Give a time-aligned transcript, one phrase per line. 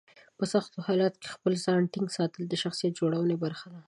[0.37, 3.79] په سختو حالاتو کې د خپل ځان ټینګ ساتل د شخصیت جوړونې برخه ده.